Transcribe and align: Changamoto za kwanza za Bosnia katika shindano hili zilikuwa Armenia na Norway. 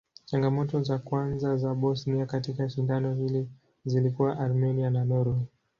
Changamoto 0.25 0.83
za 0.83 0.97
kwanza 0.97 1.57
za 1.57 1.73
Bosnia 1.73 2.25
katika 2.25 2.69
shindano 2.69 3.13
hili 3.13 3.47
zilikuwa 3.85 4.39
Armenia 4.39 4.89
na 4.89 5.05
Norway. 5.05 5.45